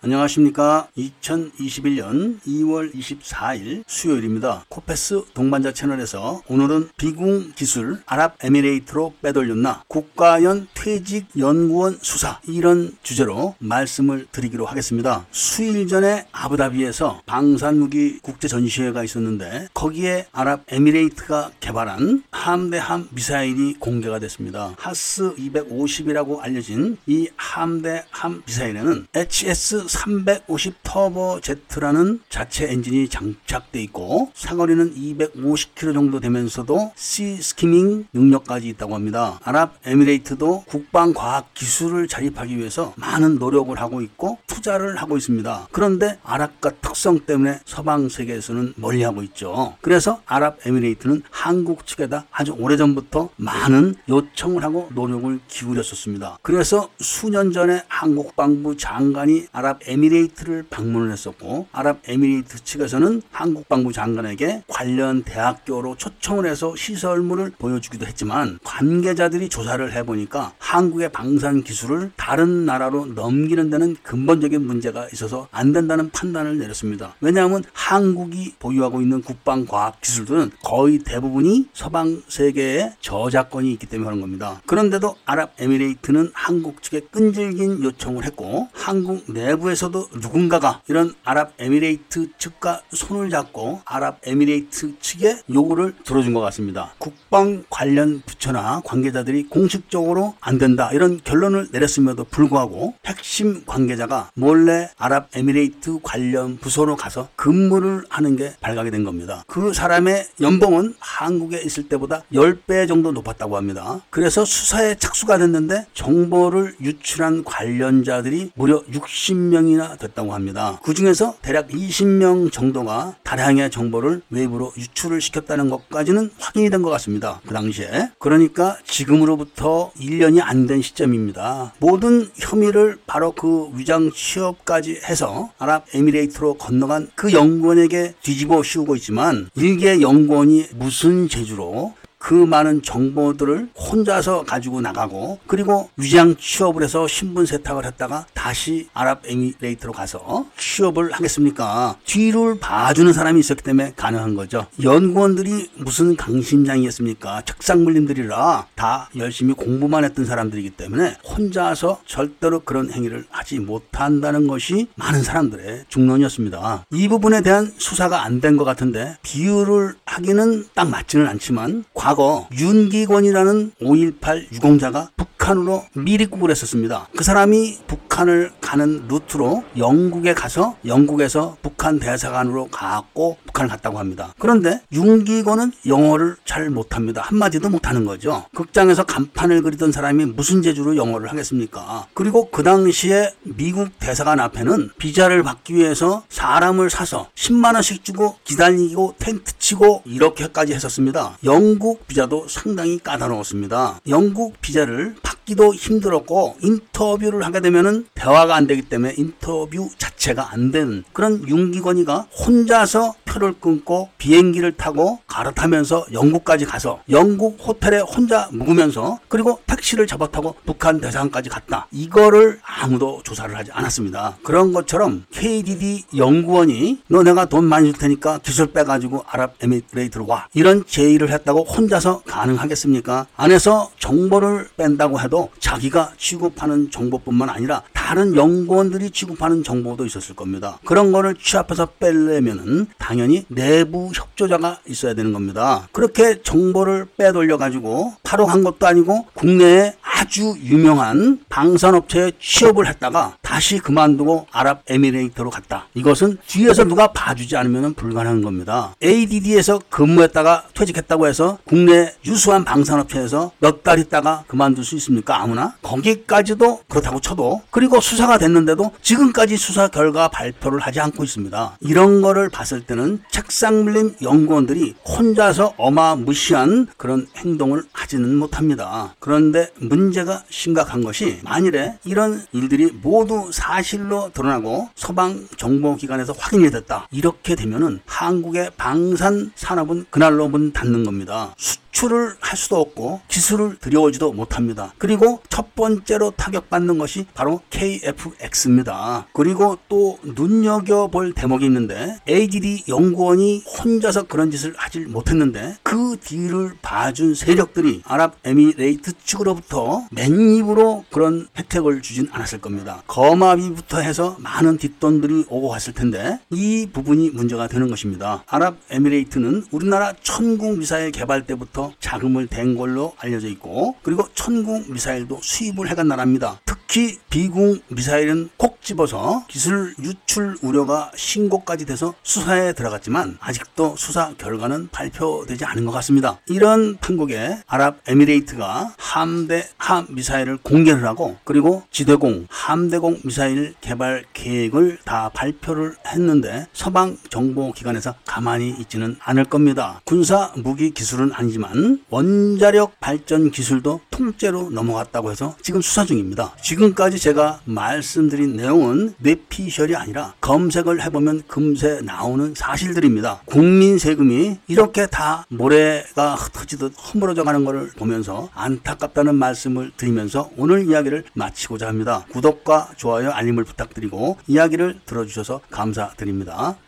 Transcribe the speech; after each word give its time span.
안녕하십니까. 0.00 0.86
2021년 0.96 2.38
2월 2.46 2.94
24일 2.94 3.82
수요일입니다. 3.88 4.64
코페스 4.68 5.24
동반자 5.34 5.72
채널에서 5.72 6.40
오늘은 6.46 6.90
비궁 6.96 7.50
기술 7.56 8.00
아랍에미레이트로 8.06 9.14
빼돌렸나 9.20 9.82
국과연 9.88 10.68
퇴직 10.74 11.26
연구원 11.36 11.98
수사 12.00 12.40
이런 12.46 12.96
주제로 13.02 13.56
말씀을 13.58 14.28
드리기로 14.30 14.66
하겠습니다. 14.66 15.26
수일 15.32 15.88
전에 15.88 16.28
아부다비에서 16.30 17.22
방산무기 17.26 18.20
국제 18.22 18.46
전시회가 18.46 19.02
있었는데 19.02 19.66
거기에 19.74 20.26
아랍에미레이트가 20.30 21.50
개발한 21.58 22.22
함대함 22.30 23.08
미사일이 23.10 23.74
공개가 23.80 24.20
됐습니다. 24.20 24.74
HAS 24.78 25.34
250이라고 25.34 26.38
알려진 26.40 26.98
이 27.08 27.28
함대함 27.36 28.44
미사일에는 28.46 29.08
HS 29.12 29.87
350 29.88 30.76
터보 30.82 31.40
제트라는 31.42 32.20
자체 32.28 32.66
엔진이 32.70 33.08
장착돼 33.08 33.80
있고 33.82 34.30
사거리는 34.34 34.94
250km 34.94 35.94
정도 35.94 36.20
되면서도 36.20 36.92
sea 36.96 37.36
skimming 37.36 38.06
능력까지 38.12 38.68
있다고 38.68 38.94
합니다. 38.94 39.40
아랍에미레이트도 39.44 40.64
국방 40.66 41.14
과학 41.14 41.52
기술을 41.54 42.08
자립하기 42.08 42.56
위해서 42.58 42.92
많은 42.96 43.38
노력을 43.38 43.76
하고 43.80 44.02
있고 44.02 44.38
투자를 44.46 44.96
하고 44.96 45.16
있습니다. 45.16 45.68
그런데 45.72 46.18
아랍국가 46.22 46.72
특성 46.80 47.20
때문에 47.20 47.60
서방 47.64 48.08
세계에서는 48.08 48.74
멀리하고 48.76 49.22
있죠. 49.24 49.76
그래서 49.80 50.20
아랍에미레이트는 50.26 51.22
한국 51.30 51.86
측에다 51.86 52.26
아주 52.30 52.52
오래전부터 52.52 53.30
많은 53.36 53.94
요청을 54.08 54.62
하고 54.62 54.88
노력을 54.94 55.40
기울였었습니다. 55.48 56.38
그래서 56.42 56.90
수년 57.00 57.52
전에 57.52 57.82
한국 57.88 58.36
국방부 58.36 58.76
장관이 58.76 59.46
아랍 59.52 59.77
에미레이트를 59.86 60.64
방문을 60.68 61.12
했었고 61.12 61.68
아랍에미레이트 61.72 62.64
측에서는 62.64 63.22
한국 63.30 63.68
국방부 63.68 63.92
장관에게 63.92 64.64
관련 64.66 65.22
대학교로 65.22 65.96
초청을 65.96 66.46
해서 66.46 66.74
시설물을 66.76 67.52
보여주기도 67.58 68.06
했지만 68.06 68.58
관계자들이 68.64 69.48
조사를 69.48 69.92
해보니까 69.92 70.52
한국의 70.58 71.10
방산 71.12 71.62
기술을 71.62 72.10
다른 72.16 72.66
나라로 72.66 73.06
넘기는 73.06 73.70
데는 73.70 73.96
근본적인 74.02 74.66
문제가 74.66 75.08
있어서 75.12 75.48
안 75.50 75.72
된다는 75.72 76.10
판단을 76.10 76.58
내렸습니다. 76.58 77.14
왜냐하면 77.20 77.62
한국이 77.72 78.54
보유하고 78.58 79.00
있는 79.00 79.22
국방 79.22 79.66
과학 79.66 80.00
기술들은 80.00 80.50
거의 80.64 80.98
대부분이 80.98 81.68
서방 81.72 82.22
세계에 82.28 82.92
저작권이 83.00 83.72
있기 83.72 83.86
때문에 83.86 84.06
그런 84.06 84.20
겁니다. 84.20 84.60
그런데도 84.66 85.16
아랍에미레이트는 85.24 86.30
한국 86.32 86.82
측에 86.82 87.00
끈질긴 87.10 87.82
요청을 87.82 88.24
했고 88.24 88.68
한국 88.72 89.24
내부 89.32 89.67
에서도 89.70 90.08
누군가가 90.14 90.80
이런 90.88 91.14
아랍에미레이트 91.24 92.30
측과 92.38 92.82
손을 92.92 93.30
잡고 93.30 93.82
아랍에미레이트 93.84 94.98
측의 95.00 95.42
요구를 95.52 95.94
들어준 96.04 96.34
것 96.34 96.40
같습니다. 96.40 96.94
국방 96.98 97.64
관련 97.70 98.22
부처나 98.24 98.82
관계자들이 98.84 99.48
공식적으로 99.48 100.34
안 100.40 100.58
된다 100.58 100.90
이런 100.92 101.20
결론을 101.22 101.68
내렸음에도 101.72 102.24
불구하고 102.24 102.94
핵심 103.06 103.64
관계자가 103.66 104.30
몰래 104.34 104.90
아랍에미레이트 104.98 106.00
관련 106.02 106.56
부서로 106.58 106.96
가서 106.96 107.28
근무를 107.36 108.04
하는 108.08 108.36
게 108.36 108.54
발각이 108.60 108.90
된 108.90 109.04
겁니다. 109.04 109.44
그 109.46 109.72
사람의 109.72 110.26
연봉은 110.40 110.94
한국에 110.98 111.60
있을 111.62 111.88
때보다 111.88 112.22
10배 112.32 112.88
정도 112.88 113.12
높았다고 113.12 113.56
합니다. 113.56 114.00
그래서 114.10 114.44
수사에 114.44 114.94
착수가 114.96 115.38
됐는데 115.38 115.86
정보를 115.94 116.74
유출한 116.80 117.44
관련자들이 117.44 118.52
무려 118.54 118.82
60명 118.84 119.57
이나 119.66 119.96
됐다고 119.96 120.32
합니다. 120.32 120.78
그 120.82 120.94
중에서 120.94 121.34
대략 121.42 121.68
20명 121.68 122.52
정도가 122.52 123.16
다량의 123.24 123.70
정보를 123.70 124.22
외부로 124.30 124.72
유출을 124.76 125.20
시켰다는 125.20 125.70
것까지는 125.70 126.30
확인이 126.38 126.70
된 126.70 126.78
것 126.78 126.90
같습니다. 126.90 127.40
그 127.46 127.52
당시에. 127.54 128.10
그러니까 128.20 128.76
지금으로부터 128.84 129.90
1년이 129.98 130.40
안 130.42 130.66
된 130.68 130.82
시점입니다. 130.82 131.72
모든 131.78 132.28
혐의를 132.36 132.98
바로 133.06 133.32
그 133.32 133.68
위장 133.74 134.10
취업까지 134.12 135.00
해서 135.08 135.50
아랍에미레이트로 135.58 136.54
건너간 136.54 137.08
그 137.14 137.32
연구원에게 137.32 138.14
뒤집어 138.22 138.62
씌우고 138.62 138.96
있지만 138.96 139.48
일개 139.54 140.00
연구원이 140.00 140.66
무슨 140.76 141.28
재주로 141.28 141.94
그 142.28 142.34
많은 142.34 142.82
정보들을 142.82 143.70
혼자서 143.74 144.44
가지고 144.44 144.82
나가고 144.82 145.38
그리고 145.46 145.88
위장 145.96 146.36
취업을 146.38 146.82
해서 146.82 147.08
신분 147.08 147.46
세탁을 147.46 147.86
했다가 147.86 148.26
다시 148.34 148.86
아랍에미레이트로 148.92 149.94
가서 149.94 150.44
취업을 150.58 151.10
하겠습니까? 151.12 151.96
뒤를 152.04 152.58
봐주는 152.58 153.10
사람이 153.14 153.40
있었기 153.40 153.62
때문에 153.62 153.94
가능한 153.96 154.34
거죠. 154.34 154.66
연구원들이 154.82 155.70
무슨 155.76 156.16
강심장이었습니까? 156.16 157.44
책상물림들이라 157.46 158.66
다 158.74 159.08
열심히 159.16 159.54
공부만 159.54 160.04
했던 160.04 160.26
사람들이기 160.26 160.68
때문에 160.72 161.16
혼자서 161.24 162.02
절대로 162.04 162.60
그런 162.60 162.92
행위를 162.92 163.24
하지 163.30 163.58
못한다는 163.58 164.46
것이 164.48 164.88
많은 164.96 165.22
사람들의 165.22 165.86
중론이었습니다. 165.88 166.84
이 166.92 167.08
부분에 167.08 167.40
대한 167.40 167.72
수사가 167.78 168.22
안 168.24 168.42
된 168.42 168.58
것 168.58 168.64
같은데 168.64 169.16
비유를 169.22 169.94
하기는 170.04 170.66
딱 170.74 170.90
맞지는 170.90 171.26
않지만 171.26 171.84
과거 171.94 172.17
윤기권이라는 172.58 173.72
5.18 173.80 174.52
유공자가 174.52 175.10
북 175.16 175.37
한으로 175.48 175.84
미리국을 175.94 176.50
했었습니다. 176.50 177.08
그 177.16 177.24
사람이 177.24 177.78
북한을 177.86 178.52
가는 178.60 179.08
루트로 179.08 179.64
영국에 179.78 180.34
가서 180.34 180.76
영국에서 180.84 181.56
북한 181.62 181.98
대사관으로 181.98 182.68
가고 182.68 183.38
북한을 183.46 183.70
갔다고 183.70 183.98
합니다. 183.98 184.34
그런데 184.38 184.80
윤기권은 184.92 185.72
영어를 185.86 186.36
잘 186.44 186.68
못합니다. 186.68 187.22
한마디도 187.22 187.70
못하는 187.70 188.04
거죠. 188.04 188.44
극장에서 188.54 189.04
간판을 189.04 189.62
그리던 189.62 189.90
사람이 189.92 190.26
무슨 190.26 190.62
재주로 190.62 190.96
영어를 190.96 191.30
하겠습니까? 191.30 192.06
그리고 192.12 192.50
그 192.50 192.62
당시에 192.62 193.32
미국 193.44 193.98
대사관 193.98 194.40
앞에는 194.40 194.90
비자를 194.98 195.42
받기 195.42 195.74
위해서 195.74 196.24
사람을 196.28 196.90
사서 196.90 197.30
10만 197.34 197.74
원씩 197.74 198.04
주고 198.04 198.36
기다리고 198.44 199.14
텐트 199.18 199.58
치고 199.58 200.02
이렇게까지 200.04 200.74
했었습니다. 200.74 201.38
영국 201.44 202.06
비자도 202.06 202.48
상당히 202.48 202.98
까다로웠습니다. 202.98 204.00
영국 204.08 204.60
비자를 204.60 205.14
받 205.22 205.37
기도 205.48 205.72
힘들었고 205.72 206.56
인터뷰를 206.62 207.42
하게 207.42 207.60
되면은 207.60 208.08
대화가 208.14 208.54
안 208.54 208.66
되기 208.66 208.82
때문에 208.82 209.14
인터뷰 209.16 209.88
자체가 209.96 210.52
안 210.52 210.70
되는 210.70 211.04
그런 211.14 211.48
윤기건이가 211.48 212.26
혼자서 212.38 213.14
표를 213.28 213.54
끊고 213.60 214.08
비행기를 214.18 214.72
타고 214.72 215.20
갈아타면서 215.26 216.06
영국까지 216.12 216.64
가서 216.64 217.00
영국 217.10 217.58
호텔에 217.60 217.98
혼자 217.98 218.48
묵으면서 218.52 219.18
그리고 219.28 219.60
택시를 219.66 220.06
잡아 220.06 220.26
타고 220.28 220.54
북한 220.64 221.00
대사관까지 221.00 221.50
갔다. 221.50 221.86
이거를 221.90 222.60
아무도 222.64 223.20
조사를 223.24 223.54
하지 223.56 223.70
않았습니다. 223.72 224.38
그런 224.42 224.72
것처럼 224.72 225.24
KDD 225.30 226.04
연구원이 226.16 227.02
너 227.08 227.22
내가 227.22 227.44
돈 227.44 227.64
많이 227.64 227.92
줄 227.92 227.98
테니까 227.98 228.38
기술 228.38 228.72
빼가지고 228.72 229.24
아랍에미레이트로 229.28 230.26
와. 230.26 230.48
이런 230.54 230.84
제의를 230.86 231.30
했다고 231.30 231.64
혼자서 231.64 232.22
가능하겠습니까? 232.22 233.26
안에서 233.36 233.90
정보를 233.98 234.68
뺀다고 234.76 235.20
해도 235.20 235.50
자기가 235.58 236.12
취급하는 236.16 236.90
정보뿐만 236.90 237.50
아니라 237.50 237.82
다른 238.08 238.34
연구원들이 238.34 239.10
취급하는 239.10 239.62
정보도 239.62 240.06
있었을 240.06 240.34
겁니다. 240.34 240.78
그런 240.86 241.12
거를 241.12 241.34
취합해서 241.34 241.84
빼려면은 241.84 242.86
당연히 242.96 243.44
내부 243.48 244.10
협조자가 244.14 244.78
있어야 244.88 245.12
되는 245.12 245.34
겁니다. 245.34 245.86
그렇게 245.92 246.40
정보를 246.40 247.06
빼돌려 247.18 247.58
가지고 247.58 248.14
바로 248.22 248.46
한 248.46 248.64
것도 248.64 248.86
아니고 248.86 249.26
국내에 249.34 249.92
아주 250.00 250.56
유명한 250.64 251.40
방산업체에 251.50 252.32
취업을 252.40 252.86
했다가 252.86 253.36
다시 253.48 253.78
그만두고 253.78 254.46
아랍에미레이트로 254.52 255.48
갔다. 255.48 255.86
이것은 255.94 256.36
뒤에서 256.46 256.84
누가 256.84 257.06
봐주지 257.12 257.56
않으면 257.56 257.94
불가능한 257.94 258.42
겁니다. 258.42 258.94
ADD에서 259.02 259.80
근무했다가 259.88 260.64
퇴직했다고 260.74 261.26
해서 261.26 261.56
국내 261.64 262.12
유수한 262.26 262.64
방산업체에서 262.64 263.52
몇 263.58 263.78
달 263.82 264.00
있다가 264.00 264.44
그만둘 264.48 264.84
수 264.84 264.96
있습니까? 264.96 265.40
아무나? 265.40 265.74
거기까지도 265.82 266.80
그렇다고 266.88 267.20
쳐도 267.20 267.62
그리고 267.70 268.00
수사가 268.00 268.36
됐는데도 268.36 268.90
지금까지 269.00 269.56
수사 269.56 269.88
결과 269.88 270.28
발표를 270.28 270.80
하지 270.80 271.00
않고 271.00 271.24
있습니다. 271.24 271.78
이런 271.80 272.20
거를 272.20 272.50
봤을 272.50 272.82
때는 272.82 273.22
책상 273.30 273.86
밀림 273.86 274.16
연구원들이 274.20 274.96
혼자서 275.06 275.74
어마무시한 275.78 276.88
그런 276.98 277.28
행동을 277.36 277.84
하지는 277.92 278.34
못합니다. 278.34 279.14
그런데 279.20 279.70
문제가 279.76 280.42
심각한 280.50 281.02
것이 281.02 281.38
만일에 281.44 281.94
이런 282.04 282.44
일들이 282.52 282.90
모두 283.00 283.37
사실로 283.52 284.30
드러나고 284.32 284.88
서방 284.94 285.48
정보기관에서 285.56 286.34
확인이 286.38 286.70
됐다. 286.70 287.08
이렇게 287.10 287.54
되면은 287.54 288.00
한국의 288.06 288.70
방산 288.76 289.52
산업은 289.54 290.06
그날로 290.10 290.48
문 290.48 290.72
닫는 290.72 291.04
겁니다. 291.04 291.54
수 291.56 291.78
출을 291.90 292.34
할 292.40 292.56
수도 292.56 292.76
없고 292.76 293.20
기술을 293.28 293.76
들여오지도 293.80 294.32
못합니다. 294.32 294.92
그리고 294.98 295.40
첫 295.48 295.74
번째로 295.74 296.32
타격받는 296.36 296.98
것이 296.98 297.26
바로 297.34 297.60
KFX입니다. 297.70 299.26
그리고 299.32 299.78
또 299.88 300.18
눈여겨볼 300.22 301.34
대목이 301.34 301.64
있는데 301.66 302.18
ADD 302.28 302.84
연구원이 302.88 303.64
혼자서 303.78 304.24
그런 304.24 304.50
짓을 304.50 304.74
하질 304.76 305.08
못했는데 305.08 305.76
그 305.82 306.16
뒤를 306.20 306.72
봐준 306.82 307.34
세력들이 307.34 308.02
아랍에미레이트 308.04 309.12
측으로부터 309.24 310.06
맨입으로 310.10 311.04
그런 311.10 311.48
혜택을 311.56 312.02
주진 312.02 312.28
않았을 312.30 312.60
겁니다. 312.60 313.02
거마비부터 313.06 314.00
해서 314.00 314.36
많은 314.40 314.78
뒷돈들이 314.78 315.46
오고 315.48 315.68
갔을 315.68 315.92
텐데 315.92 316.38
이 316.50 316.88
부분이 316.92 317.30
문제가 317.30 317.68
되는 317.68 317.88
것입니다. 317.88 318.44
아랍에미레이트는 318.46 319.66
우리나라 319.70 320.12
천궁 320.22 320.78
미사일 320.78 321.10
개발 321.10 321.46
때부터 321.46 321.77
자금을 322.00 322.46
댄 322.46 322.76
걸로 322.76 323.14
알려져 323.18 323.48
있고 323.48 323.96
그리고 324.02 324.26
천궁 324.34 324.86
미사일도 324.88 325.40
수입을 325.42 325.88
해간 325.88 326.08
나라입니다. 326.08 326.60
특히 326.64 327.18
비궁 327.28 327.80
미사일은 327.88 328.48
콕 328.56 328.80
집어서 328.80 329.44
기술 329.48 329.94
유출 330.02 330.56
우려가 330.62 331.10
신고까지 331.14 331.84
돼서 331.84 332.14
수사에 332.22 332.72
들어갔지만 332.72 333.36
아직도 333.40 333.96
수사 333.98 334.32
결과는 334.38 334.88
발표되지 334.90 335.66
않은 335.66 335.84
것 335.84 335.92
같습니다. 335.92 336.40
이런 336.46 336.96
판국에 336.96 337.58
아랍에미레이트가 337.66 338.94
함대 338.96 339.68
함 339.76 340.06
미사일을 340.08 340.56
공개를 340.62 341.04
하고 341.04 341.36
그리고 341.44 341.82
지대공 341.90 342.46
함대공 342.48 343.20
미사일 343.24 343.74
개발 343.82 344.24
계획을 344.32 345.00
다 345.04 345.30
발표를 345.34 345.96
했는데 346.06 346.66
서방 346.72 347.18
정보 347.28 347.72
기관에서 347.72 348.14
가만히 348.24 348.70
있지는 348.80 349.16
않을 349.20 349.44
겁니다. 349.44 350.00
군사 350.04 350.52
무기 350.56 350.92
기술은 350.92 351.32
아니 351.34 351.52
지만 351.68 352.00
원자력 352.08 352.98
발전 353.00 353.50
기술도 353.50 354.00
통째로 354.10 354.70
넘어갔다고 354.70 355.30
해서 355.30 355.54
지금 355.62 355.80
수사 355.80 356.04
중입니다. 356.04 356.54
지금까지 356.62 357.18
제가 357.18 357.60
말씀드린 357.64 358.56
내용은 358.56 359.14
뇌피셜이 359.18 359.94
아니라 359.94 360.34
검색을 360.40 361.02
해보면 361.02 361.42
금세 361.46 362.00
나오는 362.02 362.54
사실들입니다. 362.56 363.42
국민 363.44 363.98
세금이 363.98 364.58
이렇게 364.68 365.06
다 365.06 365.44
모래가 365.48 366.34
흩어지듯 366.34 366.94
허물어져 366.96 367.44
가는 367.44 367.64
것을 367.64 367.90
보면서 367.96 368.48
안타깝다는 368.54 369.34
말씀을 369.34 369.92
드리면서 369.96 370.50
오늘 370.56 370.88
이야기를 370.88 371.24
마치고자 371.34 371.86
합니다. 371.88 372.24
구독과 372.30 372.90
좋아요, 372.96 373.30
알림을 373.30 373.64
부탁드리고 373.64 374.38
이야기를 374.46 375.00
들어주셔서 375.06 375.60
감사드립니다. 375.70 376.76